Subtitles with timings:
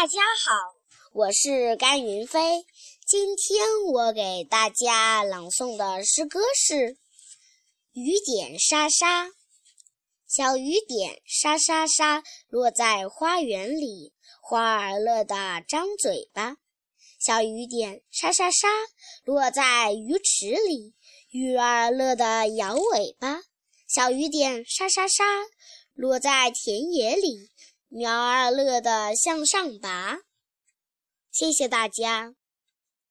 [0.00, 0.54] 大家好，
[1.12, 2.64] 我是甘云飞。
[3.06, 6.74] 今天我给大家朗诵的诗歌是
[7.92, 9.26] 《雨点沙沙》。
[10.26, 16.56] 小雨点沙沙沙，落在花园里，花儿乐得张嘴巴。
[17.18, 18.68] 小雨点沙沙沙，
[19.24, 20.94] 落在鱼池里，
[21.28, 23.42] 鱼儿乐得摇尾巴。
[23.86, 25.24] 小雨点沙沙沙，
[25.92, 27.50] 落在田野里。
[27.92, 30.18] 苗儿乐得向上拔，
[31.32, 32.34] 谢谢大家。